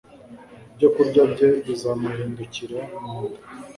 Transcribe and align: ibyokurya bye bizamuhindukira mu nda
ibyokurya 0.69 1.23
bye 1.31 1.47
bizamuhindukira 1.65 2.79
mu 3.05 3.15
nda 3.25 3.37